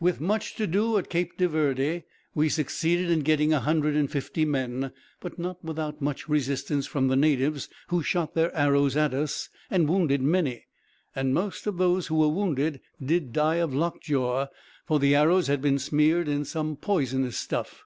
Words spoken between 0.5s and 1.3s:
to do at